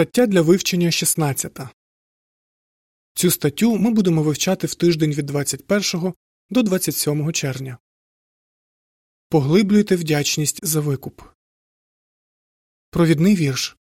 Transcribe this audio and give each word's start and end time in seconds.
Стаття 0.00 0.26
для 0.26 0.42
вивчення 0.42 0.90
16. 0.90 1.58
Цю 3.14 3.30
статтю 3.30 3.76
ми 3.76 3.90
будемо 3.90 4.22
вивчати 4.22 4.66
в 4.66 4.74
тиждень 4.74 5.12
від 5.12 5.26
21 5.26 6.14
до 6.50 6.62
27 6.62 7.32
червня. 7.32 7.78
Поглиблюйте 9.28 9.96
вдячність 9.96 10.64
за 10.64 10.80
викуп. 10.80 11.22
Провідний 12.90 13.36
вірш 13.36 13.76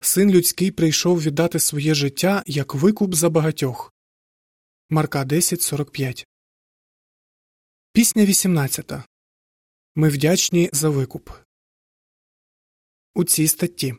Син 0.00 0.30
людський 0.30 0.70
прийшов 0.70 1.22
віддати 1.22 1.60
своє 1.60 1.94
життя 1.94 2.42
як 2.46 2.74
викуп 2.74 3.14
за 3.14 3.30
багатьох. 3.30 3.94
Марка 4.90 5.24
10.45 5.24 6.26
Пісня 7.92 8.24
18. 8.24 8.92
Ми 9.94 10.08
вдячні 10.08 10.70
за 10.72 10.88
викуп. 10.88 11.30
У 13.14 13.24
цій 13.24 13.48
статті 13.48 13.94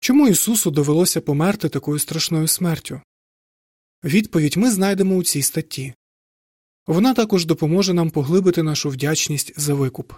Чому 0.00 0.28
Ісусу 0.28 0.70
довелося 0.70 1.20
померти 1.20 1.68
такою 1.68 1.98
страшною 1.98 2.48
смертю? 2.48 3.00
Відповідь 4.04 4.56
ми 4.56 4.70
знайдемо 4.70 5.16
у 5.16 5.22
цій 5.22 5.42
статті. 5.42 5.94
Вона 6.86 7.14
також 7.14 7.46
допоможе 7.46 7.94
нам 7.94 8.10
поглибити 8.10 8.62
нашу 8.62 8.90
вдячність 8.90 9.60
за 9.60 9.74
викуп. 9.74 10.12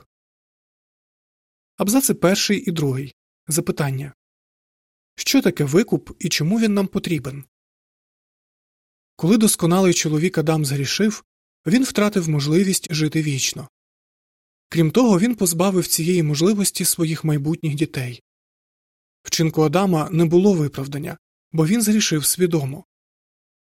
Абзаци 1.77 2.15
перший 2.15 2.59
і 2.69 2.71
другий. 2.71 3.15
Запитання 3.49 4.13
Що 5.17 5.43
таке 5.43 5.65
викуп 5.65 6.11
і 6.19 6.29
чому 6.29 6.61
він 6.61 6.75
нам 6.75 6.87
потрібен? 6.87 7.45
Коли 9.17 9.37
досконалий 9.37 9.95
чоловік 9.95 10.39
Адам 10.39 10.65
згрішив, 10.65 11.25
він 11.67 11.85
втратив 11.85 12.29
можливість 12.29 12.95
жити 12.95 13.23
вічно. 13.23 13.69
Крім 14.69 14.91
того, 14.91 15.19
він 15.19 15.35
позбавив 15.35 15.87
цієї 15.87 16.23
можливості 16.23 16.85
своїх 16.85 17.25
майбутніх 17.25 17.75
дітей. 17.75 18.23
Вчинку 19.23 19.63
Адама 19.63 20.09
не 20.13 20.25
було 20.25 20.55
виправдання, 20.55 21.19
бо 21.53 21.67
він 21.67 21.83
зрішив 21.83 22.25
свідомо. 22.25 22.85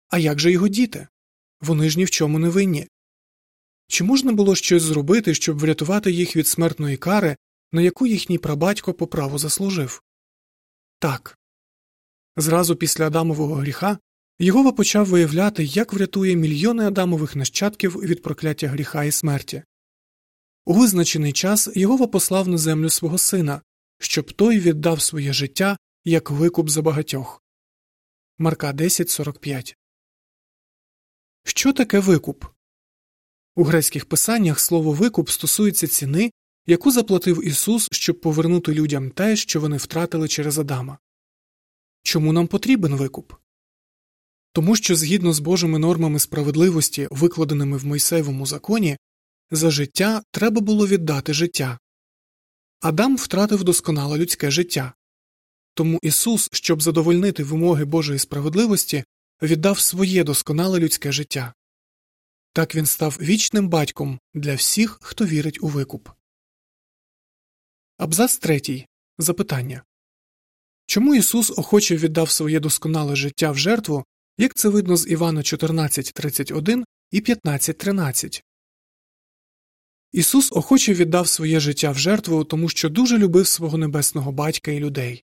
А 0.10 0.18
як 0.18 0.40
же 0.40 0.52
його 0.52 0.68
діти? 0.68 1.08
Вони 1.62 1.90
ж 1.90 1.98
ні 1.98 2.06
в 2.06 2.10
чому 2.10 2.40
не 2.40 2.50
винні. 2.50 2.88
Чи 3.88 4.04
можна 4.04 4.32
було 4.32 4.56
щось 4.56 4.84
зробити, 4.84 5.36
щоб 5.36 5.60
врятувати 5.60 6.12
їх 6.12 6.36
від 6.36 6.48
смертної 6.48 6.98
кари, 6.98 7.38
на 7.72 7.82
яку 7.82 8.08
їхній 8.08 8.38
прабатько 8.38 8.94
по 8.94 9.08
праву 9.08 9.38
заслужив? 9.38 10.02
Так. 11.00 11.38
Зразу 12.38 12.76
після 12.76 13.08
Адамового 13.08 13.56
гріха 13.56 13.98
Єгова 14.40 14.72
почав 14.72 15.06
виявляти, 15.06 15.64
як 15.64 15.94
врятує 15.94 16.36
мільйони 16.36 16.88
Адамових 16.88 17.36
нащадків 17.36 17.92
від 17.92 18.22
прокляття 18.22 18.68
гріха 18.68 19.04
і 19.04 19.12
смерті. 19.12 19.64
У 20.66 20.74
визначений 20.74 21.34
час 21.34 21.70
Єгова 21.76 22.08
послав 22.08 22.48
на 22.48 22.58
землю 22.58 22.90
свого 22.90 23.18
сина, 23.18 23.62
щоб 24.00 24.32
той 24.32 24.60
віддав 24.60 25.02
своє 25.02 25.34
життя 25.34 25.78
як 26.06 26.32
викуп 26.32 26.70
за 26.70 26.82
багатьох. 26.82 27.44
Марка 28.38 28.74
10.45 28.74 29.76
Що 31.44 31.74
таке 31.74 32.00
викуп? 32.00 32.46
У 33.56 33.64
грецьких 33.64 34.06
писаннях 34.06 34.60
слово 34.60 34.92
викуп 34.92 35.30
стосується 35.30 35.88
ціни, 35.88 36.32
яку 36.66 36.92
заплатив 36.92 37.48
Ісус, 37.48 37.88
щоб 37.92 38.22
повернути 38.22 38.74
людям 38.74 39.12
те, 39.12 39.36
що 39.36 39.62
вони 39.62 39.78
втратили 39.78 40.28
через 40.28 40.60
Адама. 40.60 40.98
Чому 42.04 42.34
нам 42.34 42.48
потрібен 42.48 42.96
викуп? 42.96 43.34
Тому 44.54 44.76
що 44.76 44.96
згідно 44.96 45.34
з 45.34 45.40
Божими 45.40 45.80
нормами 45.80 46.20
справедливості, 46.20 47.08
викладеними 47.12 47.78
в 47.78 47.86
Мойсеєвому 47.86 48.46
законі, 48.46 48.98
за 49.52 49.72
життя 49.72 50.24
треба 50.32 50.62
було 50.62 50.88
віддати 50.88 51.34
життя. 51.34 51.80
Адам 52.80 53.18
втратив 53.18 53.64
досконале 53.64 54.18
людське 54.18 54.52
життя. 54.52 54.94
Тому 55.74 56.00
Ісус, 56.02 56.50
щоб 56.52 56.82
задовольнити 56.82 57.44
вимоги 57.44 57.86
Божої 57.86 58.20
справедливості, 58.20 59.04
віддав 59.42 59.80
своє 59.80 60.24
досконале 60.24 60.80
людське 60.80 61.12
життя. 61.12 61.54
Так 62.54 62.76
він 62.76 62.86
став 62.86 63.18
вічним 63.22 63.70
батьком 63.70 64.20
для 64.34 64.56
всіх, 64.56 64.98
хто 65.02 65.26
вірить 65.26 65.64
у 65.64 65.68
викуп. 65.68 66.10
Абзац 67.98 68.38
третій. 68.38 68.88
Запитання 69.18 69.84
Чому 70.86 71.16
Ісус 71.16 71.52
охоче 71.58 71.98
віддав 71.98 72.30
своє 72.30 72.60
досконале 72.60 73.16
життя 73.16 73.52
в 73.52 73.58
жертву, 73.58 74.06
як 74.38 74.54
це 74.54 74.70
видно 74.70 74.98
з 74.98 75.08
Івана 75.08 75.42
14.31 75.42 76.84
і 77.12 77.22
15.13? 77.22 78.44
Ісус 80.12 80.52
охоче 80.52 80.94
віддав 80.94 81.28
своє 81.28 81.60
життя 81.60 81.92
в 81.92 81.98
жертву, 81.98 82.44
тому 82.44 82.70
що 82.70 82.90
дуже 82.90 83.18
любив 83.18 83.48
свого 83.48 83.78
небесного 83.78 84.32
батька 84.32 84.72
і 84.72 84.80
людей. 84.80 85.24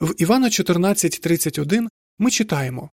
В 0.00 0.14
Івана 0.18 0.48
14.31 0.48 1.88
ми 2.18 2.30
читаємо 2.30 2.90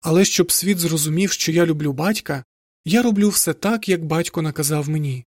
Але 0.00 0.24
щоб 0.24 0.52
світ 0.52 0.78
зрозумів, 0.78 1.32
що 1.32 1.52
я 1.52 1.66
люблю 1.66 1.92
батька, 1.92 2.44
я 2.84 3.02
роблю 3.02 3.28
все 3.28 3.54
так, 3.54 3.88
як 3.88 4.04
батько 4.04 4.42
наказав 4.42 4.88
мені. 4.88 5.24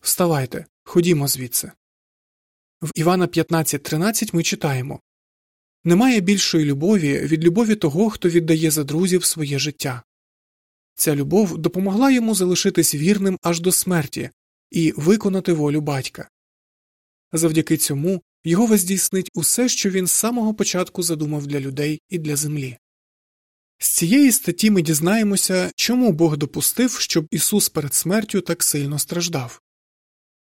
Вставайте, 0.00 0.66
ходімо 0.84 1.28
звідси. 1.28 1.72
В 2.82 2.90
Івана 2.94 3.26
15.13 3.26 4.34
ми 4.34 4.42
читаємо 4.42 5.00
Немає 5.84 6.20
більшої 6.20 6.64
любові 6.64 7.18
від 7.18 7.44
любові 7.44 7.74
того, 7.74 8.10
хто 8.10 8.28
віддає 8.28 8.70
за 8.70 8.84
друзів 8.84 9.24
своє 9.24 9.58
життя. 9.58 10.02
Ця 10.96 11.14
любов 11.14 11.58
допомогла 11.58 12.10
йому 12.10 12.34
залишитись 12.34 12.94
вірним 12.94 13.38
аж 13.42 13.60
до 13.60 13.72
смерті 13.72 14.30
і 14.70 14.92
виконати 14.96 15.52
волю 15.52 15.80
батька. 15.80 16.28
Завдяки 17.32 17.76
цьому 17.76 18.22
його 18.44 18.76
здійснить 18.76 19.30
усе, 19.34 19.68
що 19.68 19.90
він 19.90 20.06
з 20.06 20.12
самого 20.12 20.54
початку 20.54 21.02
задумав 21.02 21.46
для 21.46 21.60
людей 21.60 22.00
і 22.08 22.18
для 22.18 22.36
землі. 22.36 22.78
З 23.78 23.88
цієї 23.88 24.32
статті 24.32 24.70
ми 24.70 24.82
дізнаємося, 24.82 25.70
чому 25.76 26.12
Бог 26.12 26.36
допустив, 26.36 26.92
щоб 26.92 27.26
Ісус 27.30 27.68
перед 27.68 27.94
смертю 27.94 28.40
так 28.40 28.62
сильно 28.62 28.98
страждав. 28.98 29.60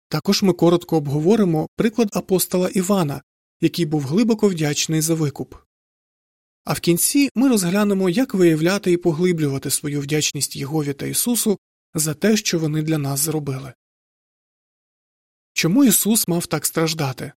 Також 0.09 0.43
ми 0.43 0.53
коротко 0.53 0.97
обговоримо 0.97 1.69
приклад 1.77 2.09
апостола 2.13 2.69
Івана, 2.69 3.23
який 3.61 3.87
був 3.87 4.03
глибоко 4.03 4.49
вдячний 4.49 5.01
за 5.01 5.15
викуп. 5.15 5.55
А 6.65 6.73
в 6.73 6.81
кінці 6.81 7.31
ми 7.35 7.49
розглянемо, 7.49 8.11
як 8.11 8.35
виявляти 8.35 8.93
і 8.93 8.97
поглиблювати 8.97 9.71
свою 9.71 10.01
вдячність 10.01 10.57
Єгові 10.57 10.93
та 10.93 11.07
Ісусу 11.07 11.59
за 11.95 12.15
те, 12.15 12.37
що 12.37 12.59
вони 12.59 12.83
для 12.83 12.99
нас 12.99 13.21
зробили. 13.21 13.75
Чому 15.53 15.85
Ісус 15.85 16.29
мав 16.29 16.47
так 16.47 16.67
страждати? 16.67 17.33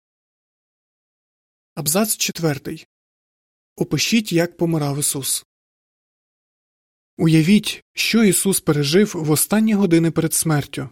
Абзац 1.75 2.17
4. 2.17 2.85
Опишіть, 3.75 4.31
як 4.31 4.57
помирав 4.57 4.99
Ісус. 4.99 5.45
Уявіть, 7.17 7.83
що 7.93 8.23
Ісус 8.23 8.59
пережив 8.59 9.11
в 9.15 9.31
останні 9.31 9.73
години 9.73 10.11
перед 10.11 10.33
смертю. 10.33 10.89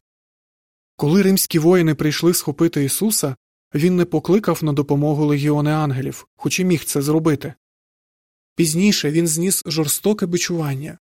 Коли 0.96 1.22
римські 1.22 1.60
воїни 1.60 1.96
прийшли 1.96 2.34
схопити 2.34 2.84
Ісуса, 2.84 3.36
Він 3.74 3.96
не 3.96 4.06
покликав 4.06 4.64
на 4.64 4.74
допомогу 4.74 5.26
легіони 5.26 5.72
ангелів, 5.72 6.28
хоч 6.36 6.60
і 6.60 6.66
міг 6.66 6.84
це 6.84 7.02
зробити. 7.02 7.54
Пізніше 8.56 9.12
він 9.12 9.28
зніс 9.28 9.64
жорстоке 9.66 10.26
бичування. 10.26 10.98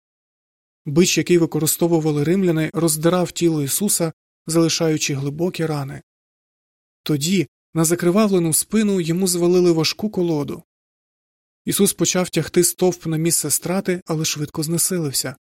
Бич, 0.85 1.17
який 1.17 1.37
використовували 1.37 2.23
римляни, 2.23 2.71
роздирав 2.73 3.31
тіло 3.31 3.63
Ісуса, 3.63 4.13
залишаючи 4.47 5.13
глибокі 5.13 5.65
рани. 5.65 6.01
Тоді 7.03 7.47
на 7.73 7.85
закривавлену 7.85 8.53
спину 8.53 9.01
йому 9.01 9.27
звалили 9.27 9.71
важку 9.71 10.09
колоду. 10.09 10.63
Ісус 11.65 11.93
почав 11.93 12.29
тягти 12.29 12.63
стовп 12.63 13.05
на 13.05 13.17
місце 13.17 13.51
страти, 13.51 14.01
але 14.05 14.25
швидко 14.25 14.63
знесилився. 14.63 15.35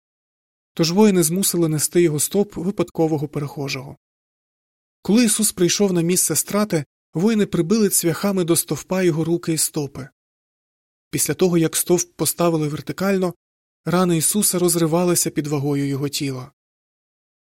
Тож 0.73 0.91
воїни 0.91 1.23
змусили 1.23 1.69
нести 1.69 2.01
його 2.01 2.19
стовп 2.19 2.55
випадкового 2.55 3.27
перехожого. 3.27 3.97
Коли 5.01 5.25
Ісус 5.25 5.51
прийшов 5.51 5.93
на 5.93 6.01
місце 6.01 6.35
страти, 6.35 6.85
воїни 7.13 7.45
прибили 7.45 7.89
цвяхами 7.89 8.43
до 8.43 8.55
стовпа 8.55 9.03
його 9.03 9.23
руки 9.23 9.53
і 9.53 9.57
стопи. 9.57 10.09
Після 11.13 11.33
того, 11.33 11.57
як 11.57 11.75
стовп 11.75 12.13
поставили 12.15 12.67
вертикально, 12.67 13.33
рани 13.85 14.17
Ісуса 14.17 14.59
розривалися 14.59 15.29
під 15.29 15.47
вагою 15.47 15.87
його 15.87 16.09
тіла. 16.09 16.51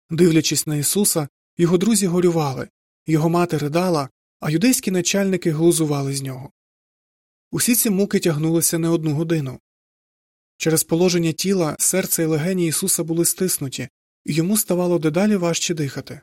Дивлячись 0.09 0.67
на 0.67 0.75
Ісуса, 0.75 1.27
його 1.57 1.77
друзі 1.77 2.07
горювали, 2.07 2.69
його 3.07 3.29
мати 3.29 3.57
ридала, 3.57 4.09
а 4.39 4.51
юдейські 4.51 4.91
начальники 4.91 5.51
глузували 5.51 6.15
з 6.15 6.21
нього. 6.21 6.51
Усі 7.51 7.75
ці 7.75 7.89
муки 7.89 8.19
тягнулися 8.19 8.77
не 8.77 8.89
одну 8.89 9.13
годину. 9.13 9.59
Через 10.57 10.83
положення 10.83 11.31
тіла 11.31 11.75
серце 11.79 12.23
і 12.23 12.25
легені 12.25 12.67
Ісуса 12.67 13.03
були 13.03 13.25
стиснуті, 13.25 13.89
і 14.25 14.33
йому 14.33 14.57
ставало 14.57 14.99
дедалі 14.99 15.35
важче 15.35 15.73
дихати. 15.73 16.21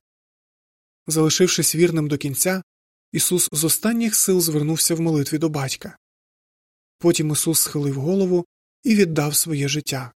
Залишившись 1.06 1.75
вірним 1.75 2.08
до 2.08 2.19
кінця, 2.19 2.62
Ісус 3.12 3.49
з 3.52 3.64
останніх 3.64 4.14
сил 4.14 4.40
звернувся 4.40 4.94
в 4.94 5.00
молитві 5.00 5.38
до 5.38 5.49
батька. 5.49 5.99
Потім 6.98 7.32
Ісус 7.32 7.60
схилив 7.60 7.94
голову 7.94 8.46
і 8.82 8.94
віддав 8.94 9.37
своє 9.37 9.69
життя. 9.69 10.12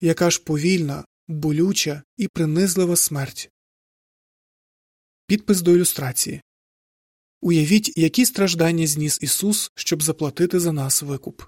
Яка 0.00 0.30
ж 0.30 0.42
повільна, 0.42 1.04
болюча 1.28 2.02
і 2.16 2.28
принизлива 2.28 2.96
смерть. 2.96 3.50
Підпис 5.26 5.62
до 5.62 5.70
ілюстрації 5.76 6.42
Уявіть, 7.40 7.96
які 7.96 8.26
страждання 8.26 8.86
зніс 8.86 9.18
Ісус, 9.22 9.70
щоб 9.74 10.02
заплатити 10.02 10.60
за 10.60 10.72
нас 10.72 11.02
викуп. 11.02 11.42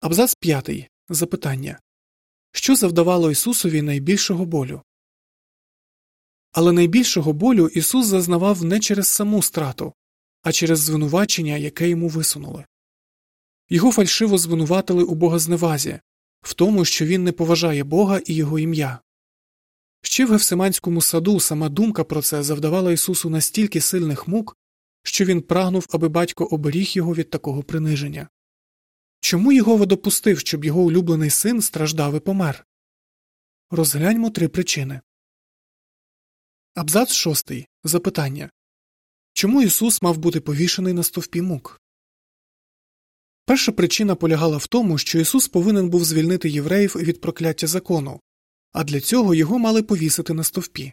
Абзац 0.00 0.34
5. 0.34 0.90
Запитання 1.08 1.80
Що 2.52 2.76
завдавало 2.76 3.30
Ісусові 3.30 3.82
найбільшого 3.82 4.46
болю? 4.46 4.82
Але 6.52 6.72
найбільшого 6.72 7.32
болю 7.32 7.68
Ісус 7.68 8.06
зазнавав 8.06 8.64
не 8.64 8.80
через 8.80 9.08
саму 9.08 9.42
страту, 9.42 9.94
а 10.42 10.52
через 10.52 10.78
звинувачення, 10.78 11.56
яке 11.56 11.88
йому 11.88 12.08
висунули. 12.08 12.64
Його 13.68 13.92
фальшиво 13.92 14.38
звинуватили 14.38 15.04
у 15.04 15.14
богозневазі, 15.14 16.00
в 16.42 16.54
тому, 16.54 16.84
що 16.84 17.06
він 17.06 17.24
не 17.24 17.32
поважає 17.32 17.84
Бога 17.84 18.20
і 18.26 18.34
його 18.34 18.58
ім'я. 18.58 19.00
Ще 20.02 20.24
в 20.26 20.30
Гефсиманському 20.30 21.02
саду 21.02 21.40
сама 21.40 21.68
думка 21.68 22.04
про 22.04 22.22
це 22.22 22.42
завдавала 22.42 22.92
Ісусу 22.92 23.30
настільки 23.30 23.80
сильних 23.80 24.28
мук, 24.28 24.56
що 25.02 25.24
він 25.24 25.42
прагнув, 25.42 25.86
аби 25.90 26.08
батько 26.08 26.44
оберіг 26.44 26.90
його 26.92 27.14
від 27.14 27.30
такого 27.30 27.62
приниження. 27.62 28.28
Чому 29.20 29.52
Єгова 29.52 29.86
допустив, 29.86 30.38
щоб 30.38 30.64
його 30.64 30.82
улюблений 30.82 31.30
син 31.30 31.62
страждав 31.62 32.16
і 32.16 32.20
помер? 32.20 32.66
Розгляньмо 33.70 34.30
три 34.30 34.48
причини. 34.48 35.00
Абзац 36.74 37.12
шостий. 37.12 37.68
Запитання 37.84 38.50
Чому 39.40 39.62
Ісус 39.62 40.02
мав 40.02 40.18
бути 40.18 40.40
повішений 40.40 40.92
на 40.92 41.02
стовпі 41.02 41.42
мук? 41.42 41.80
Перша 43.44 43.72
причина 43.72 44.14
полягала 44.14 44.56
в 44.56 44.66
тому, 44.66 44.98
що 44.98 45.20
Ісус 45.20 45.48
повинен 45.48 45.88
був 45.88 46.04
звільнити 46.04 46.48
євреїв 46.48 46.96
від 46.96 47.20
прокляття 47.20 47.66
закону, 47.66 48.20
а 48.72 48.84
для 48.84 49.00
цього 49.00 49.34
його 49.34 49.58
мали 49.58 49.82
повісити 49.82 50.32
на 50.32 50.44
стовпі. 50.44 50.92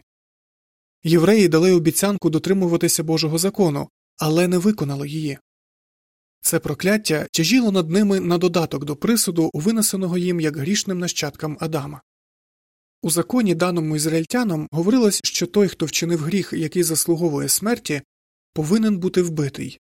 Євреї 1.04 1.48
дали 1.48 1.72
обіцянку 1.72 2.30
дотримуватися 2.30 3.02
Божого 3.02 3.38
закону, 3.38 3.88
але 4.18 4.48
не 4.48 4.58
виконали 4.58 5.08
її. 5.08 5.38
Це 6.40 6.58
прокляття 6.58 7.26
тяжіло 7.32 7.72
над 7.72 7.90
ними 7.90 8.20
на 8.20 8.38
додаток 8.38 8.84
до 8.84 8.96
присуду, 8.96 9.50
винесеного 9.54 10.18
їм 10.18 10.40
як 10.40 10.56
грішним 10.56 10.98
нащадкам 10.98 11.56
Адама. 11.60 12.02
У 13.02 13.10
законі, 13.10 13.54
даному 13.54 13.96
ізраїльтянам, 13.96 14.68
говорилось, 14.70 15.20
що 15.24 15.46
той, 15.46 15.68
хто 15.68 15.86
вчинив 15.86 16.20
гріх, 16.20 16.52
який 16.52 16.82
заслуговує 16.82 17.48
смерті, 17.48 18.02
повинен 18.58 18.98
бути 18.98 19.22
вбитий. 19.22 19.80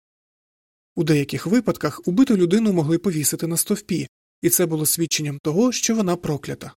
У 0.95 1.03
деяких 1.03 1.45
випадках 1.45 2.01
убиту 2.07 2.37
людину 2.37 2.73
могли 2.73 2.97
повісити 2.97 3.47
на 3.47 3.57
стовпі, 3.57 4.07
і 4.41 4.49
це 4.49 4.65
було 4.65 4.85
свідченням 4.85 5.39
того, 5.39 5.71
що 5.71 5.95
вона 5.95 6.15
проклята. 6.15 6.73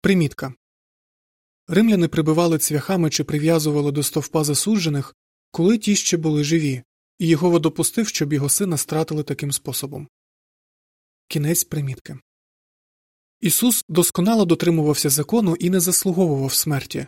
Примітка 0.00 0.54
Римляни 1.68 2.08
прибивали 2.08 2.58
цвяхами 2.58 3.10
чи 3.10 3.24
прив'язували 3.24 3.92
до 3.92 4.02
стовпа 4.02 4.44
засуджених, 4.44 5.14
коли 5.50 5.78
ті 5.78 5.96
ще 5.96 6.16
були 6.16 6.44
живі, 6.44 6.82
і 7.18 7.26
Єгова 7.26 7.58
допустив, 7.58 8.08
щоб 8.08 8.32
його 8.32 8.48
сина 8.48 8.76
стратили 8.76 9.22
таким 9.22 9.52
способом. 9.52 10.08
Кінець 11.28 11.64
примітки. 11.64 12.18
Ісус 13.40 13.84
досконало 13.88 14.44
дотримувався 14.44 15.10
закону 15.10 15.56
і 15.56 15.70
не 15.70 15.80
заслуговував 15.80 16.54
смерті. 16.54 17.06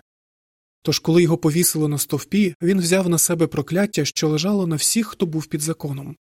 Тож, 0.86 0.98
коли 0.98 1.22
його 1.22 1.38
повісили 1.38 1.88
на 1.88 1.98
стовпі, 1.98 2.54
він 2.62 2.80
взяв 2.80 3.08
на 3.08 3.18
себе 3.18 3.46
прокляття, 3.46 4.04
що 4.04 4.28
лежало 4.28 4.66
на 4.66 4.76
всіх, 4.76 5.06
хто 5.06 5.26
був 5.26 5.46
під 5.46 5.60
законом. 5.60 6.16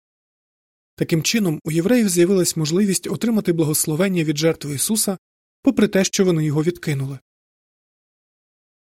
Таким 0.96 1.22
чином, 1.22 1.60
у 1.64 1.70
євреїв 1.70 2.08
з'явилась 2.08 2.56
можливість 2.56 3.06
отримати 3.06 3.52
благословення 3.52 4.24
від 4.24 4.38
жертви 4.38 4.74
Ісуса, 4.74 5.18
попри 5.62 5.88
те, 5.88 6.04
що 6.04 6.24
вони 6.24 6.44
його 6.44 6.62
відкинули. 6.62 7.18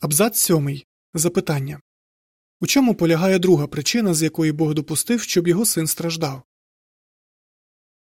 Абзац 0.01 0.39
сьомий. 0.39 0.87
Запитання 1.15 1.81
У 2.61 2.67
чому 2.67 2.95
полягає 2.95 3.39
друга 3.39 3.67
причина, 3.67 4.15
з 4.15 4.23
якої 4.23 4.53
Бог 4.53 4.75
допустив, 4.75 5.23
щоб 5.23 5.49
його 5.49 5.65
син 5.65 5.87
страждав? 5.87 6.43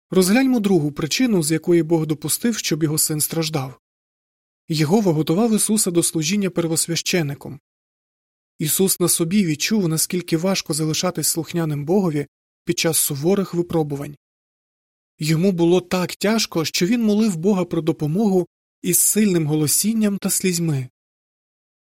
Розгляньмо 0.10 0.60
другу 0.60 0.92
причину, 0.92 1.44
з 1.44 1.52
якої 1.52 1.84
Бог 1.84 2.06
допустив, 2.06 2.58
щоб 2.58 2.84
його 2.84 2.98
син 2.98 3.22
страждав. 3.22 3.80
Єгова 4.74 5.12
готував 5.12 5.56
Ісуса 5.56 5.92
до 5.92 6.04
служіння 6.04 6.50
первосвящеником. 6.50 7.60
Ісус 8.60 9.00
на 9.00 9.08
собі 9.08 9.46
відчув, 9.46 9.88
наскільки 9.88 10.38
важко 10.38 10.74
залишатись 10.74 11.28
слухняним 11.28 11.86
Богові 11.86 12.28
під 12.66 12.80
час 12.80 12.98
суворих 12.98 13.54
випробувань. 13.54 14.16
Йому 15.20 15.52
було 15.52 15.82
так 15.82 16.16
тяжко, 16.16 16.66
що 16.66 16.86
він 16.86 17.04
молив 17.04 17.36
Бога 17.36 17.66
про 17.66 17.82
допомогу 17.82 18.48
із 18.82 18.98
сильним 18.98 19.48
голосінням 19.48 20.18
та 20.18 20.30
слізьми. 20.30 20.90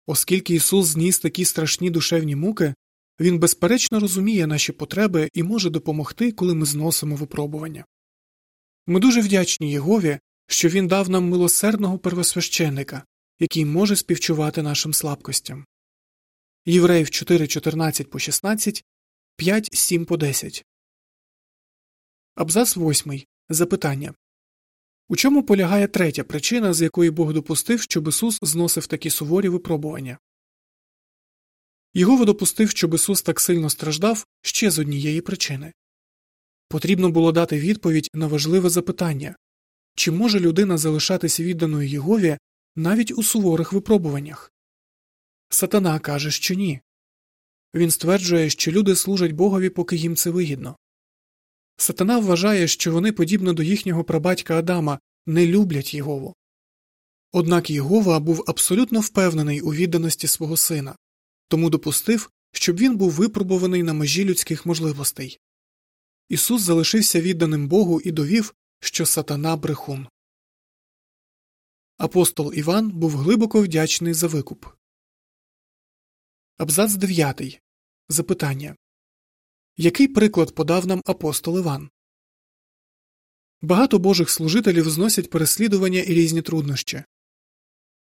Оскільки 0.07 0.55
Ісус 0.55 0.87
зніс 0.87 1.19
такі 1.19 1.45
страшні 1.45 1.91
душевні 1.91 2.37
муки, 2.37 2.75
Він 3.21 3.39
безперечно 3.39 4.01
розуміє 4.01 4.47
наші 4.47 4.73
потреби 4.73 5.31
і 5.35 5.43
може 5.43 5.71
допомогти, 5.71 6.33
коли 6.33 6.55
ми 6.55 6.67
зносимо 6.67 7.17
випробування. 7.17 7.85
Ми 8.87 9.01
дуже 9.01 9.21
вдячні 9.21 9.71
Єгові, 9.71 10.19
що 10.49 10.69
він 10.69 10.87
дав 10.87 11.11
нам 11.11 11.29
милосердного 11.29 11.99
первосвященника, 11.99 13.05
який 13.39 13.65
може 13.65 13.97
співчувати 13.97 14.63
нашим 14.63 14.93
слабкостям. 14.93 15.65
Євреїв 16.67 17.07
4.14 17.07 18.05
по 18.05 18.19
16, 18.19 18.85
5.7 19.39 20.05
по 20.05 20.17
10. 20.17 20.65
Абзац 22.35 22.77
8. 22.77 23.23
Запитання 23.49 24.15
У 25.09 25.17
чому 25.17 25.43
полягає 25.43 25.89
третя 25.89 26.25
причина, 26.25 26.75
з 26.75 26.83
якої 26.83 27.11
Бог 27.11 27.33
допустив, 27.33 27.83
щоб 27.83 28.09
Ісус 28.09 28.39
зносив 28.43 28.87
такі 28.87 29.11
суворі 29.11 29.49
випробування? 29.49 30.19
Його 31.95 32.25
допустив, 32.25 32.71
щоб 32.71 32.95
Ісус 32.95 33.23
так 33.23 33.41
сильно 33.41 33.71
страждав 33.71 34.27
ще 34.43 34.71
з 34.71 34.79
однієї 34.79 35.21
причини. 35.21 35.73
Потрібно 36.69 37.11
було 37.11 37.33
дати 37.33 37.59
відповідь 37.59 38.09
на 38.15 38.27
важливе 38.27 38.71
запитання 38.71 39.37
чи 39.99 40.11
може 40.11 40.41
людина 40.41 40.79
залишатись 40.79 41.41
відданою 41.41 41.89
Єгові 41.89 42.39
навіть 42.77 43.19
у 43.19 43.23
суворих 43.23 43.73
випробуваннях? 43.73 44.53
Сатана 45.49 45.99
каже, 45.99 46.31
що 46.31 46.55
ні. 46.55 46.81
Він 47.75 47.91
стверджує, 47.91 48.51
що 48.51 48.71
люди 48.73 48.97
служать 48.97 49.33
Богові, 49.33 49.69
поки 49.69 49.97
їм 49.97 50.17
це 50.17 50.31
вигідно. 50.31 50.77
Сатана 51.77 52.19
вважає, 52.19 52.69
що 52.69 52.93
вони, 52.93 53.13
подібно 53.13 53.53
до 53.53 53.63
їхнього 53.63 54.05
прабатька 54.05 54.59
Адама, 54.59 54.99
не 55.27 55.47
люблять 55.47 55.95
Єгову. 55.95 56.35
Однак 57.33 57.71
Єгова 57.71 58.21
був 58.21 58.45
абсолютно 58.47 59.01
впевнений 59.01 59.61
у 59.61 59.75
відданості 59.75 60.27
свого 60.27 60.57
сина, 60.57 60.97
тому 61.49 61.71
допустив, 61.71 62.31
щоб 62.53 62.77
він 62.77 62.97
був 62.97 63.11
випробуваний 63.11 63.83
на 63.83 63.93
межі 63.93 64.25
людських 64.25 64.67
можливостей. 64.67 65.39
Ісус 66.29 66.63
залишився 66.63 67.21
відданим 67.21 67.69
Богу 67.69 68.01
і 68.01 68.11
довів, 68.11 68.55
що 68.81 69.07
сатана 69.07 69.57
брехун. 69.57 70.09
Апостол 71.97 72.53
Іван 72.55 72.91
був 72.91 73.17
глибоко 73.17 73.63
вдячний 73.63 74.15
за 74.15 74.27
викуп. 74.27 74.67
Абзац 76.57 76.95
9. 76.95 77.61
Запитання 78.09 78.77
Який 79.77 80.09
приклад 80.09 80.55
подав 80.55 80.87
нам 80.87 81.03
апостол 81.07 81.59
Іван? 81.59 81.91
Багато 83.63 83.99
божих 83.99 84.31
служителів 84.31 84.91
зносять 84.91 85.31
переслідування 85.31 86.01
і 86.01 86.15
різні 86.15 86.43
труднощі. 86.43 87.03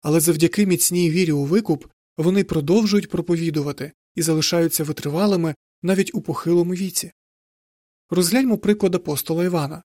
Але 0.01 0.19
завдяки 0.19 0.65
міцній 0.65 1.11
вірі 1.11 1.31
у 1.31 1.45
викуп 1.45 1.85
вони 2.17 2.43
продовжують 2.43 3.09
проповідувати 3.09 3.91
і 4.15 4.21
залишаються 4.21 4.83
витривалими 4.83 5.55
навіть 5.81 6.15
у 6.15 6.21
похилому 6.21 6.73
віці. 6.73 7.11
Розгляньмо 8.09 8.57
приклад 8.57 8.95
апостола 8.95 9.43
Івана 9.43 9.83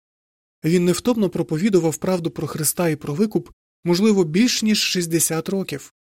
він 0.69 0.85
невтомно 0.85 1.29
проповідував 1.29 1.97
правду 1.97 2.31
про 2.31 2.47
Христа 2.47 2.89
і 2.89 2.95
про 2.95 3.13
викуп, 3.13 3.49
можливо, 3.83 4.23
більш 4.23 4.63
ніж 4.63 4.81
60 4.81 5.49
років. 5.49 5.93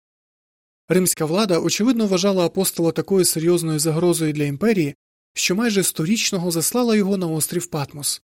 Римська 0.89 1.25
влада, 1.25 1.59
очевидно, 1.59 2.07
вважала 2.07 2.47
апостола 2.47 2.93
такою 2.93 3.25
серйозною 3.25 3.79
загрозою 3.79 4.33
для 4.33 4.45
імперії, 4.45 4.95
що 5.35 5.57
майже 5.57 5.83
сторічного 5.83 6.51
заслала 6.51 6.97
його 6.97 7.17
на 7.17 7.27
острів 7.27 7.67
Патмос. 7.67 8.23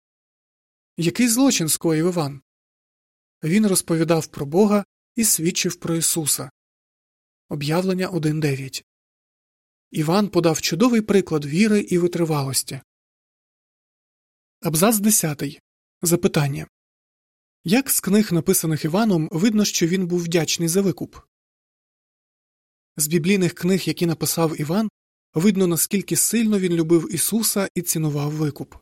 Який 0.98 1.28
злочин 1.28 1.70
скоїв 1.70 2.06
Іван? 2.06 2.42
Він 3.44 3.68
розповідав 3.68 4.28
про 4.28 4.46
Бога 4.46 4.86
і 5.16 5.24
свідчив 5.24 5.76
про 5.76 5.96
Ісуса. 5.96 6.50
Об'явлення 7.50 8.10
1.9 8.10 8.84
Іван 9.92 10.28
подав 10.30 10.62
чудовий 10.62 11.02
приклад 11.02 11.46
віри 11.46 11.80
і 11.80 11.98
витривалості. 11.98 12.82
Абзац 14.62 15.00
10. 15.00 15.62
Запитання 16.02 16.68
Як 17.64 17.90
з 17.90 18.00
книг, 18.00 18.34
написаних 18.34 18.86
Іваном, 18.86 19.30
видно, 19.32 19.66
що 19.66 19.88
він 19.88 20.08
був 20.08 20.24
вдячний 20.24 20.68
за 20.68 20.82
викуп? 20.82 21.16
З 22.98 23.08
біблійних 23.08 23.54
книг, 23.54 23.82
які 23.86 24.06
написав 24.06 24.62
Іван, 24.62 24.90
видно, 25.34 25.68
наскільки 25.68 26.16
сильно 26.16 26.60
він 26.60 26.74
любив 26.74 27.14
Ісуса 27.14 27.70
і 27.76 27.82
цінував 27.82 28.32
викуп. 28.32 28.76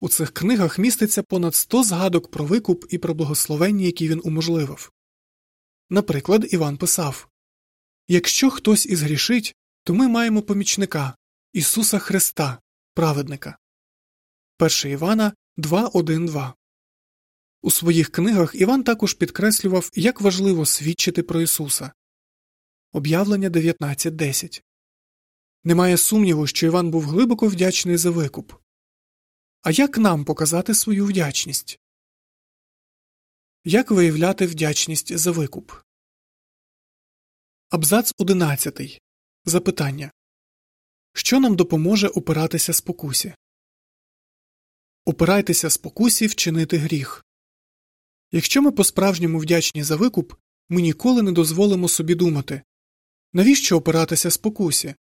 У 0.00 0.08
цих 0.08 0.34
книгах 0.34 0.78
міститься 0.78 1.22
понад 1.22 1.54
100 1.54 1.84
згадок 1.84 2.30
про 2.30 2.44
викуп 2.44 2.84
і 2.88 2.98
про 2.98 3.14
благословення, 3.14 3.84
які 3.84 4.08
він 4.08 4.20
уможливив. 4.24 4.92
Наприклад, 5.90 6.46
Іван 6.50 6.76
писав 6.76 7.28
Якщо 8.08 8.50
хтось 8.50 8.86
і 8.86 8.96
згрішить, 8.96 9.54
то 9.84 9.94
ми 9.94 10.08
маємо 10.08 10.42
помічника 10.42 11.16
Ісуса 11.52 11.98
Христа, 11.98 12.60
праведника. 12.94 13.58
1 14.58 14.92
Івана 14.92 15.32
2.1.2 15.58 16.52
У 17.62 17.70
своїх 17.70 18.10
книгах 18.10 18.54
Іван 18.54 18.82
також 18.82 19.14
підкреслював, 19.14 19.90
як 19.94 20.20
важливо 20.20 20.66
свідчити 20.66 21.22
про 21.22 21.40
Ісуса. 21.40 21.92
Об'явлення 22.92 23.50
19.10 23.50 24.62
Немає 25.64 25.96
сумніву, 25.96 26.46
що 26.46 26.66
Іван 26.66 26.90
був 26.90 27.04
глибоко 27.04 27.48
вдячний 27.48 27.96
за 27.96 28.10
викуп. 28.10 28.52
А 29.62 29.70
як 29.70 29.98
нам 29.98 30.24
показати 30.24 30.74
свою 30.74 31.06
вдячність? 31.06 31.80
Як 33.64 33.90
виявляти 33.90 34.46
вдячність 34.46 35.18
за 35.18 35.30
викуп? 35.30 35.72
Абзац 37.70 38.14
11. 38.18 39.00
Запитання 39.44 40.12
Що 41.12 41.40
нам 41.40 41.56
допоможе 41.56 42.08
опиратися 42.08 42.72
спокусі? 42.72 43.34
Опирайтеся 45.04 45.70
спокусі 45.70 46.26
вчинити 46.26 46.76
гріх. 46.76 47.24
Якщо 48.32 48.62
ми 48.62 48.72
по 48.72 48.84
справжньому 48.84 49.38
вдячні 49.38 49.82
за 49.82 49.96
викуп, 49.96 50.32
ми 50.68 50.82
ніколи 50.82 51.22
не 51.22 51.32
дозволимо 51.32 51.88
собі 51.88 52.14
думати 52.14 52.62
навіщо 53.32 53.76
опиратися 53.76 54.30
спокусі? 54.30 54.94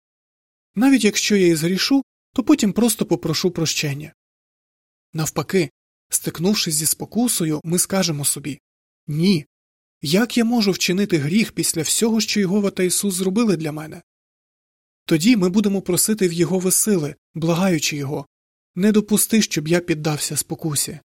Навіть 0.74 1.04
якщо 1.04 1.36
я 1.36 1.46
і 1.46 1.54
згрішу, 1.54 2.02
то 2.32 2.44
потім 2.44 2.72
просто 2.72 3.06
попрошу 3.06 3.50
прощення. 3.50 4.14
Навпаки, 5.12 5.70
стикнувшись 6.10 6.74
зі 6.74 6.86
спокусою, 6.86 7.60
ми 7.64 7.78
скажемо 7.78 8.24
собі 8.24 8.60
Ні. 9.06 9.46
Як 10.02 10.36
я 10.36 10.44
можу 10.44 10.72
вчинити 10.72 11.18
гріх 11.18 11.52
після 11.52 11.82
всього, 11.82 12.20
що 12.20 12.40
Єгова 12.40 12.70
та 12.70 12.82
Ісус 12.82 13.14
зробили 13.14 13.56
для 13.56 13.72
мене? 13.72 14.02
Тоді 15.04 15.36
ми 15.36 15.48
будемо 15.48 15.82
просити 15.82 16.28
в 16.28 16.32
Єгови 16.32 16.70
сили, 16.70 17.14
благаючи 17.34 17.96
Його 17.96 18.26
не 18.74 18.92
допусти, 18.92 19.42
щоб 19.42 19.68
я 19.68 19.80
піддався 19.80 20.36
спокусі. 20.36 21.00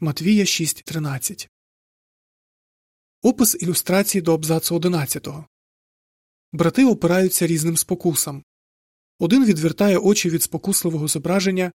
Матвія 0.00 0.44
6.13 0.44 1.48
Опис 3.22 3.56
ілюстрації 3.60 4.22
до 4.22 4.34
абзацу 4.34 4.76
11. 4.76 5.28
Брати 6.52 6.84
опираються 6.84 7.46
різним 7.46 7.76
спокусам. 7.76 8.44
Один 9.18 9.44
відвертає 9.44 9.98
очі 9.98 10.30
від 10.30 10.42
спокусливого 10.42 11.08
зображення, 11.08 11.72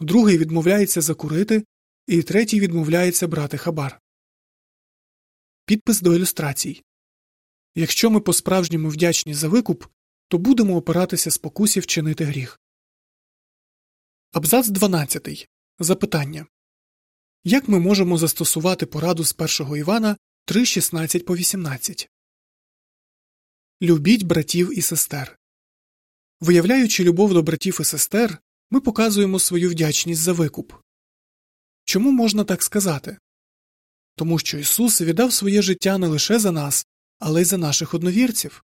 другий 0.00 0.38
відмовляється 0.38 1.00
закурити, 1.00 1.64
і 2.06 2.22
третій 2.22 2.60
відмовляється 2.60 3.28
брати 3.28 3.58
хабар. 3.58 4.00
Підпис 5.64 6.00
до 6.00 6.14
ілюстрацій 6.14 6.82
Якщо 7.74 8.10
ми 8.10 8.20
по 8.20 8.32
справжньому 8.32 8.88
вдячні 8.88 9.34
за 9.34 9.48
викуп, 9.48 9.84
то 10.28 10.38
будемо 10.38 10.76
опиратися 10.76 11.30
спокусі 11.30 11.80
вчинити 11.80 12.24
гріх. 12.24 12.60
Абзац 14.32 14.68
12. 14.68 15.48
Запитання 15.78 16.46
Як 17.44 17.68
ми 17.68 17.78
можемо 17.78 18.18
застосувати 18.18 18.86
пораду 18.86 19.24
з 19.24 19.34
1 19.60 19.76
Івана 19.76 20.16
3.16 20.46 21.24
по 21.24 21.36
18? 21.36 22.10
Любіть 23.82 24.22
братів 24.22 24.78
і 24.78 24.82
сестер. 24.82 25.38
Виявляючи 26.40 27.04
любов 27.04 27.34
до 27.34 27.42
братів 27.42 27.78
і 27.80 27.84
сестер, 27.84 28.38
ми 28.70 28.80
показуємо 28.80 29.38
свою 29.38 29.70
вдячність 29.70 30.20
за 30.20 30.32
викуп. 30.32 30.72
Чому 31.84 32.12
можна 32.12 32.44
так 32.44 32.62
сказати? 32.62 33.18
Тому 34.16 34.38
що 34.38 34.58
Ісус 34.58 35.00
віддав 35.00 35.32
своє 35.32 35.62
життя 35.62 35.98
не 35.98 36.06
лише 36.06 36.38
за 36.38 36.52
нас, 36.52 36.86
але 37.18 37.42
й 37.42 37.44
за 37.44 37.58
наших 37.58 37.94
одновірців. 37.94 38.64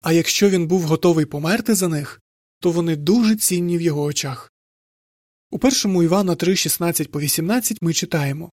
А 0.00 0.12
якщо 0.12 0.50
він 0.50 0.66
був 0.66 0.82
готовий 0.82 1.26
померти 1.26 1.74
за 1.74 1.88
них, 1.88 2.20
то 2.60 2.70
вони 2.70 2.96
дуже 2.96 3.36
цінні 3.36 3.78
в 3.78 3.80
його 3.80 4.02
очах. 4.02 4.52
У 5.50 5.58
першому 5.58 6.02
Івана 6.02 6.34
3, 6.34 6.56
16 6.56 7.10
по 7.10 7.20
18 7.20 7.78
ми 7.82 7.92
читаємо 7.92 8.50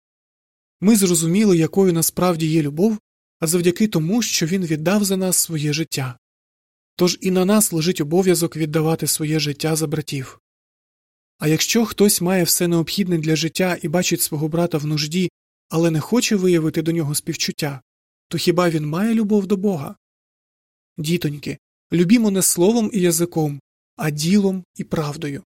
Ми 0.80 0.96
зрозуміли, 0.96 1.58
якою 1.58 1.92
насправді 1.92 2.46
є 2.46 2.62
любов, 2.62 2.98
а 3.40 3.46
завдяки 3.46 3.88
тому, 3.88 4.22
що 4.22 4.46
він 4.46 4.66
віддав 4.66 5.04
за 5.04 5.16
нас 5.16 5.36
своє 5.36 5.72
життя. 5.72 6.18
Тож 6.96 7.18
і 7.20 7.30
на 7.30 7.44
нас 7.44 7.72
лежить 7.72 8.00
обов'язок 8.00 8.56
віддавати 8.56 9.06
своє 9.06 9.40
життя 9.40 9.76
за 9.76 9.86
братів. 9.86 10.40
А 11.38 11.48
якщо 11.48 11.84
хтось 11.84 12.20
має 12.20 12.44
все 12.44 12.68
необхідне 12.68 13.18
для 13.18 13.36
життя 13.36 13.78
і 13.82 13.88
бачить 13.88 14.20
свого 14.20 14.48
брата 14.48 14.78
в 14.78 14.86
нужді, 14.86 15.30
але 15.68 15.90
не 15.90 16.00
хоче 16.00 16.36
виявити 16.36 16.82
до 16.82 16.92
нього 16.92 17.14
співчуття, 17.14 17.80
то 18.28 18.38
хіба 18.38 18.70
він 18.70 18.86
має 18.86 19.14
любов 19.14 19.46
до 19.46 19.56
Бога? 19.56 19.96
Дітоньки, 20.98 21.58
любімо 21.92 22.30
не 22.30 22.42
словом 22.42 22.90
і 22.92 23.00
язиком, 23.00 23.60
а 23.96 24.10
ділом 24.10 24.64
і 24.74 24.84
правдою. 24.84 25.44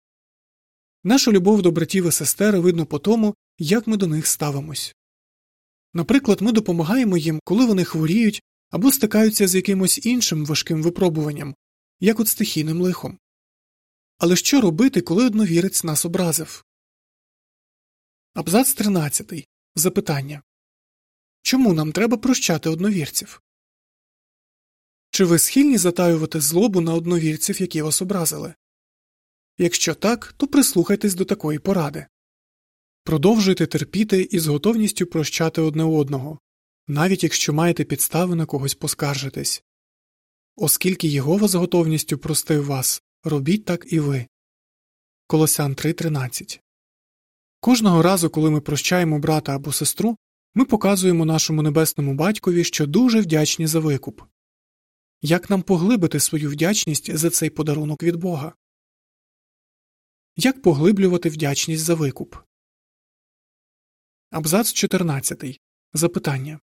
Наша 1.04 1.32
любов 1.32 1.62
до 1.62 1.70
братів 1.70 2.08
і 2.08 2.12
сестер 2.12 2.60
видно 2.60 2.86
по 2.86 2.98
тому, 2.98 3.34
як 3.58 3.86
ми 3.86 3.96
до 3.96 4.06
них 4.06 4.26
ставимось. 4.26 4.94
Наприклад, 5.94 6.40
ми 6.40 6.52
допомагаємо 6.52 7.16
їм, 7.16 7.40
коли 7.44 7.66
вони 7.66 7.84
хворіють 7.84 8.42
або 8.70 8.92
стикаються 8.92 9.48
з 9.48 9.54
якимось 9.54 10.06
іншим 10.06 10.46
важким 10.46 10.82
випробуванням, 10.82 11.54
як 12.00 12.20
от 12.20 12.28
стихійним 12.28 12.80
лихом. 12.80 13.18
Але 14.18 14.36
що 14.36 14.60
робити, 14.60 15.00
коли 15.00 15.26
одновірець 15.26 15.84
нас 15.84 16.04
образив? 16.04 16.64
Абзац 18.34 18.74
13. 18.74 19.48
Запитання 19.74 20.42
Чому 21.42 21.74
нам 21.74 21.92
треба 21.92 22.16
прощати 22.16 22.68
одновірців? 22.68 23.42
Чи 25.10 25.24
ви 25.24 25.38
схильні 25.38 25.78
затаювати 25.78 26.40
злобу 26.40 26.80
на 26.80 26.94
одновірців, 26.94 27.60
які 27.60 27.82
вас 27.82 28.02
образили? 28.02 28.54
Якщо 29.58 29.94
так, 29.94 30.34
то 30.36 30.46
прислухайтесь 30.46 31.14
до 31.14 31.24
такої 31.24 31.58
поради. 31.58 32.06
Продовжуйте 33.04 33.66
терпіти 33.66 34.28
і 34.30 34.38
з 34.38 34.46
готовністю 34.46 35.06
прощати 35.06 35.60
одне 35.60 35.84
одного, 35.84 36.38
навіть 36.88 37.22
якщо 37.22 37.52
маєте 37.52 37.84
підстави 37.84 38.34
на 38.34 38.46
когось 38.46 38.74
поскаржитись. 38.74 39.62
Оскільки 40.56 41.08
Єгова 41.08 41.48
з 41.48 41.54
готовністю 41.54 42.18
простив 42.18 42.64
вас, 42.66 43.02
робіть 43.24 43.64
так 43.64 43.92
і 43.92 44.00
ви. 44.00 44.26
Колосян 45.26 45.74
3.13 45.74 46.60
Кожного 47.60 48.02
разу, 48.02 48.30
коли 48.30 48.50
ми 48.50 48.60
прощаємо 48.60 49.18
брата 49.18 49.56
або 49.56 49.72
сестру, 49.72 50.16
ми 50.54 50.64
показуємо 50.64 51.24
нашому 51.24 51.62
небесному 51.62 52.14
батькові, 52.14 52.64
що 52.64 52.86
дуже 52.86 53.20
вдячні 53.20 53.66
за 53.66 53.80
викуп. 53.80 54.22
Як 55.22 55.50
нам 55.50 55.62
поглибити 55.62 56.20
свою 56.20 56.50
вдячність 56.50 57.16
за 57.16 57.30
цей 57.30 57.50
подарунок 57.50 58.02
від 58.02 58.16
Бога? 58.16 58.54
Як 60.36 60.62
поглиблювати 60.62 61.28
вдячність 61.28 61.82
за 61.82 61.94
викуп? 61.94 62.36
Абзац 64.30 64.72
14. 64.72 65.60
Запитання 65.92 66.60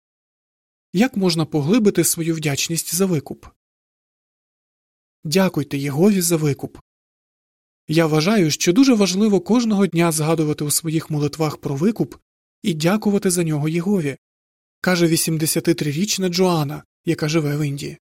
Як 0.92 1.16
можна 1.16 1.46
поглибити 1.46 2.04
свою 2.04 2.34
вдячність 2.34 2.94
за 2.94 3.06
викуп? 3.06 3.46
Дякуйте 5.24 5.78
Єгові 5.78 6.20
за 6.20 6.36
викуп. 6.36 6.78
Я 7.88 8.06
вважаю, 8.06 8.50
що 8.50 8.72
дуже 8.72 8.94
важливо 8.94 9.40
кожного 9.40 9.86
дня 9.86 10.12
згадувати 10.12 10.64
у 10.64 10.70
своїх 10.70 11.10
молитвах 11.10 11.56
про 11.56 11.76
викуп 11.76 12.16
і 12.62 12.74
дякувати 12.74 13.30
за 13.30 13.44
нього 13.44 13.68
Єгові, 13.68 14.16
каже 14.80 15.06
83-річна 15.06 16.28
Джоанна, 16.28 16.84
яка 17.04 17.28
живе 17.28 17.56
в 17.56 17.66
Індії. 17.66 17.98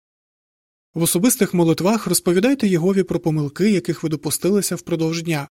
В 0.97 1.01
особистих 1.01 1.53
молитвах 1.53 2.07
розповідайте 2.07 2.67
Єгові 2.67 3.03
про 3.03 3.19
помилки, 3.19 3.69
яких 3.69 4.03
ви 4.03 4.09
допустилися 4.09 4.75
впродовж 4.75 5.23
дня, 5.23 5.49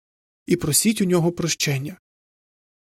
і 0.47 0.57
просіть 0.57 1.01
у 1.01 1.05
нього 1.05 1.33
прощення. 1.33 1.99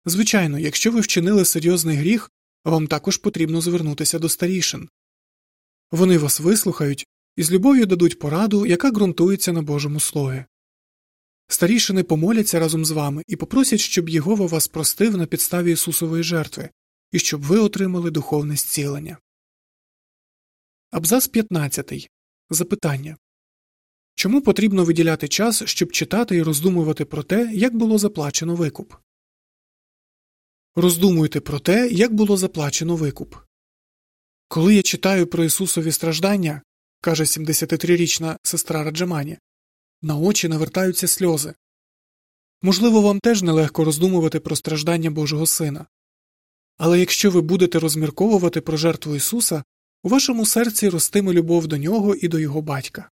Звичайно, 0.06 0.60
якщо 0.60 0.92
ви 0.92 1.00
вчинили 1.00 1.46
серйозний 1.46 1.98
гріх, 1.98 2.32
вам 2.66 2.88
також 2.88 3.18
потрібно 3.18 3.62
звернутися 3.62 4.20
до 4.20 4.30
старішин. 4.30 4.90
Вони 5.92 6.18
вас 6.18 6.40
вислухають 6.40 7.08
і 7.36 7.44
з 7.44 7.52
любов'ю 7.52 7.86
дадуть 7.86 8.20
пораду, 8.20 8.66
яка 8.66 8.92
ґрунтується 8.92 9.54
на 9.54 9.62
Божому 9.62 10.00
слові. 10.00 10.46
Старішини 11.48 12.04
помоляться 12.04 12.60
разом 12.60 12.86
з 12.86 12.92
вами 12.92 13.24
і 13.28 13.36
попросять, 13.36 13.80
щоб 13.80 14.10
Єгова 14.10 14.46
вас 14.46 14.68
простив 14.68 15.18
на 15.18 15.26
підставі 15.26 15.72
Ісусової 15.72 16.24
жертви 16.24 16.70
і 17.12 17.20
щоб 17.20 17.42
ви 17.42 17.60
отримали 17.60 18.12
духовне 18.12 18.56
зцілення. 18.56 19.18
Абзац 20.92 21.28
15. 21.28 22.10
Запитання 22.50 23.18
Чому 24.16 24.42
потрібно 24.42 24.86
виділяти 24.86 25.28
час, 25.28 25.64
щоб 25.66 25.92
читати 25.92 26.36
і 26.36 26.44
роздумувати 26.44 27.06
про 27.06 27.24
те, 27.24 27.52
як 27.54 27.76
було 27.76 27.98
заплачено 27.98 28.56
викуп? 28.56 28.94
Роздумуйте 30.76 31.40
про 31.40 31.60
те, 31.60 31.90
як 31.90 32.14
було 32.14 32.38
заплачено 32.38 32.96
викуп. 32.96 33.36
Коли 34.48 34.76
я 34.76 34.82
читаю 34.82 35.28
про 35.28 35.44
Ісусові 35.44 35.92
страждання, 35.92 36.62
каже 37.02 37.24
73-річна 37.24 38.38
сестра 38.44 38.84
Раджамані, 38.84 39.38
на 40.02 40.18
очі 40.18 40.48
навертаються 40.48 41.08
сльози. 41.08 41.54
Можливо, 42.62 43.02
вам 43.02 43.20
теж 43.20 43.42
нелегко 43.42 43.84
роздумувати 43.84 44.40
про 44.40 44.56
страждання 44.56 45.12
Божого 45.12 45.46
Сина. 45.46 45.86
Але 46.78 47.00
якщо 47.00 47.32
ви 47.32 47.42
будете 47.42 47.80
розмірковувати 47.80 48.62
про 48.62 48.78
жертву 48.78 49.16
Ісуса, 49.16 49.64
у 50.04 50.10
вашому 50.10 50.46
серці 50.46 50.90
ростиме 50.90 51.34
любов 51.34 51.68
до 51.68 51.78
нього 51.78 52.16
і 52.16 52.28
до 52.28 52.40
його 52.40 52.62
батька. 52.62 53.10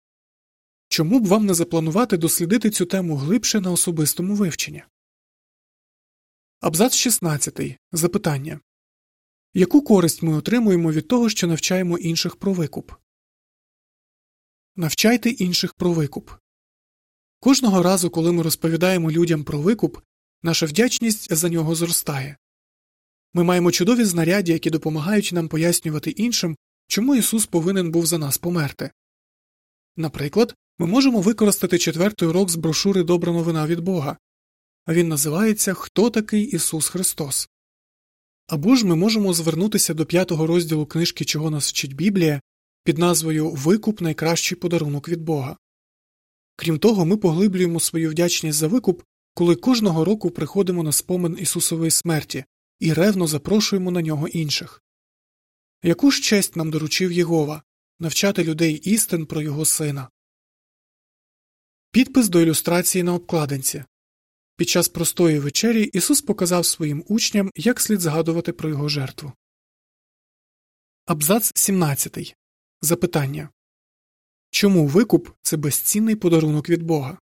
Чому 0.87 1.19
б 1.19 1.27
вам 1.27 1.45
не 1.45 1.53
запланувати 1.53 2.17
дослідити 2.17 2.69
цю 2.69 2.85
тему 2.85 3.15
глибше 3.15 3.61
на 3.61 3.71
особистому 3.71 4.35
вивченні? 4.35 4.83
Абзац 6.59 6.95
16. 6.95 7.59
Запитання 7.91 8.59
Яку 9.53 9.81
користь 9.81 10.23
ми 10.23 10.33
отримуємо 10.37 10.91
від 10.91 11.07
того, 11.07 11.29
що 11.29 11.47
навчаємо 11.47 11.97
інших 11.97 12.35
про 12.35 12.53
викуп? 12.53 12.91
Навчайте 14.75 15.29
інших 15.29 15.73
про 15.73 15.93
викуп. 15.93 16.31
Кожного 17.39 17.83
разу, 17.83 18.09
коли 18.09 18.31
ми 18.31 18.43
розповідаємо 18.43 19.11
людям 19.11 19.43
про 19.43 19.61
викуп, 19.61 19.97
наша 20.43 20.65
вдячність 20.65 21.33
за 21.33 21.49
нього 21.49 21.75
зростає. 21.75 22.37
Ми 23.33 23.43
маємо 23.43 23.71
чудові 23.71 24.03
знаряддя, 24.03 24.53
які 24.53 24.69
допомагають 24.69 25.29
нам 25.33 25.47
пояснювати 25.47 26.09
іншим, 26.09 26.57
чому 26.87 27.15
Ісус 27.15 27.45
повинен 27.45 27.91
був 27.91 28.05
за 28.05 28.17
нас 28.17 28.37
померти. 28.37 28.91
Наприклад, 29.97 30.55
ми 30.79 30.87
можемо 30.87 31.21
використати 31.21 31.77
четвертий 31.77 32.27
урок 32.27 32.49
з 32.49 32.55
брошури 32.55 33.03
Добра 33.03 33.33
новина 33.33 33.67
від 33.67 33.79
Бога. 33.79 34.17
Він 34.87 35.07
називається 35.07 35.73
Хто 35.73 36.09
такий 36.09 36.43
Ісус 36.43 36.89
Христос. 36.89 37.49
Або 38.47 38.75
ж 38.75 38.85
ми 38.85 38.95
можемо 38.95 39.33
звернутися 39.33 39.93
до 39.93 40.05
п'ятого 40.05 40.47
розділу 40.47 40.85
книжки, 40.85 41.25
чого 41.25 41.49
нас 41.49 41.69
вчить 41.69 41.95
Біблія, 41.95 42.41
під 42.83 42.97
назвою 42.97 43.49
Викуп 43.49 44.01
найкращий 44.01 44.57
подарунок 44.57 45.09
від 45.09 45.21
Бога. 45.21 45.57
Крім 46.55 46.79
того, 46.79 47.05
ми 47.05 47.17
поглиблюємо 47.17 47.79
свою 47.79 48.09
вдячність 48.09 48.57
за 48.57 48.67
викуп, 48.67 49.03
коли 49.33 49.55
кожного 49.55 50.05
року 50.05 50.29
приходимо 50.29 50.83
на 50.83 50.91
спомин 50.91 51.37
Ісусової 51.39 51.91
смерті 51.91 52.45
і 52.79 52.93
ревно 52.93 53.27
запрошуємо 53.27 53.91
на 53.91 54.01
нього 54.01 54.27
інших. 54.27 54.83
Яку 55.85 56.11
ж 56.11 56.21
честь 56.21 56.55
нам 56.55 56.71
доручив 56.71 57.11
Єгова 57.11 57.63
навчати 57.99 58.43
людей 58.43 58.75
істин 58.75 59.25
про 59.25 59.41
його 59.41 59.65
сина. 59.65 60.09
Підпис 61.91 62.29
до 62.29 62.41
ілюстрації 62.41 63.03
на 63.03 63.13
обкладинці 63.13 63.83
під 64.55 64.69
час 64.69 64.89
простої 64.89 65.39
вечері 65.39 65.83
Ісус 65.83 66.21
показав 66.21 66.65
своїм 66.65 67.03
учням, 67.07 67.51
як 67.55 67.81
слід 67.81 68.01
згадувати 68.01 68.53
про 68.53 68.69
його 68.69 68.89
жертву. 68.89 69.33
Абзац 71.05 71.51
17. 71.55 72.35
Запитання 72.81 73.49
Чому 74.49 74.87
викуп 74.87 75.29
це 75.41 75.57
безцінний 75.57 76.15
подарунок 76.15 76.69
від 76.69 76.83
Бога? 76.83 77.19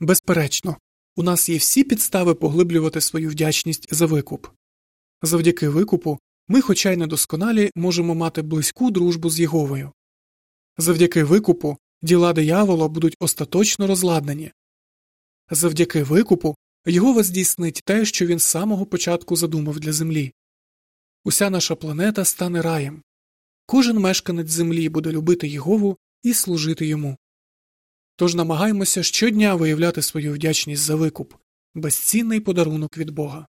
Безперечно, 0.00 0.78
у 1.16 1.22
нас 1.22 1.48
є 1.48 1.58
всі 1.58 1.84
підстави 1.84 2.34
поглиблювати 2.34 3.00
свою 3.00 3.30
вдячність 3.30 3.94
за 3.94 4.06
викуп. 4.06 4.46
Завдяки 5.22 5.68
викупу 5.68 6.18
ми, 6.48 6.60
хоча 6.60 6.90
й 6.90 6.96
недосконалі, 6.96 7.70
можемо 7.74 8.14
мати 8.14 8.42
близьку 8.42 8.90
дружбу 8.90 9.30
з 9.30 9.40
Єговою. 9.40 9.92
Завдяки 10.78 11.24
викупу 11.24 11.78
діла 12.02 12.32
диявола 12.32 12.88
будуть 12.88 13.16
остаточно 13.18 13.86
розладнані. 13.86 14.52
Завдяки 15.50 16.02
викупу 16.02 16.56
Єгова 16.86 17.22
здійснить 17.22 17.80
те, 17.84 18.04
що 18.04 18.26
він 18.26 18.38
з 18.38 18.44
самого 18.44 18.86
початку 18.86 19.36
задумав 19.36 19.80
для 19.80 19.92
землі. 19.92 20.32
Уся 21.24 21.50
наша 21.50 21.74
планета 21.74 22.24
стане 22.24 22.62
раєм. 22.62 23.02
Кожен 23.66 23.98
мешканець 23.98 24.50
землі 24.50 24.88
буде 24.88 25.12
любити 25.12 25.48
Єгову 25.48 25.98
і 26.22 26.34
служити 26.34 26.86
йому. 26.86 27.16
Тож 28.16 28.34
намагаємося 28.34 29.02
щодня 29.02 29.54
виявляти 29.54 30.02
свою 30.02 30.32
вдячність 30.32 30.82
за 30.82 30.94
викуп 30.94 31.34
безцінний 31.74 32.40
подарунок 32.40 32.98
від 32.98 33.10
Бога. 33.10 33.46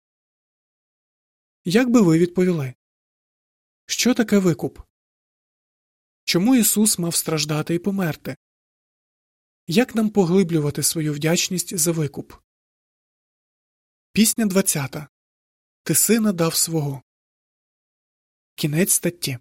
Як 1.65 1.91
би 1.91 2.01
ви 2.01 2.19
відповіли? 2.19 2.75
Що 3.91 4.15
таке 4.15 4.39
викуп? 4.39 4.79
Чому 6.25 6.57
Ісус 6.57 6.99
мав 6.99 7.15
страждати 7.15 7.75
і 7.75 7.79
померти? 7.79 8.37
Як 9.67 9.95
нам 9.95 10.11
поглиблювати 10.11 10.83
свою 10.83 11.13
вдячність 11.13 11.79
за 11.79 11.93
викуп? 11.93 12.33
Пісня 14.13 14.47
20. 14.47 14.97
Ти 15.83 15.95
сина 15.95 16.33
дав 16.33 16.55
свого. 16.55 17.03
Кінець 18.55 18.93
статті 18.93 19.39